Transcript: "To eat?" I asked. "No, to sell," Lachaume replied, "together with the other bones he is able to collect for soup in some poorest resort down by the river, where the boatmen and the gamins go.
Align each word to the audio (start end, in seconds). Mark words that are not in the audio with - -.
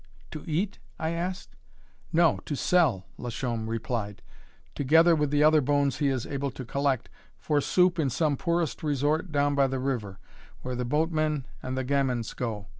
"To 0.31 0.43
eat?" 0.47 0.79
I 0.97 1.11
asked. 1.11 1.51
"No, 2.11 2.39
to 2.47 2.55
sell," 2.55 3.05
Lachaume 3.19 3.69
replied, 3.69 4.23
"together 4.73 5.15
with 5.15 5.29
the 5.29 5.43
other 5.43 5.61
bones 5.61 5.97
he 5.99 6.07
is 6.07 6.25
able 6.25 6.49
to 6.49 6.65
collect 6.65 7.07
for 7.37 7.61
soup 7.61 7.99
in 7.99 8.09
some 8.09 8.35
poorest 8.35 8.81
resort 8.81 9.31
down 9.31 9.53
by 9.53 9.67
the 9.67 9.77
river, 9.77 10.17
where 10.63 10.75
the 10.75 10.85
boatmen 10.85 11.45
and 11.61 11.77
the 11.77 11.83
gamins 11.83 12.33
go. 12.33 12.65